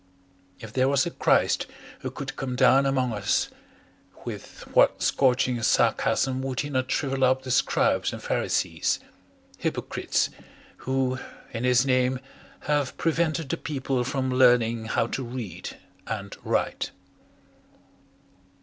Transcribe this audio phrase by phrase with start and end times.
[0.59, 1.67] If there was a Christ
[1.99, 3.49] who could come down among us,
[4.25, 8.99] with what scorching sarcasm would he not shrivel up the Scribes and Pharisees,
[9.59, 10.31] hypocrites,
[10.77, 11.19] who
[11.53, 12.19] in His Name
[12.61, 15.77] have prevented the People from learning how to read
[16.07, 16.89] and write.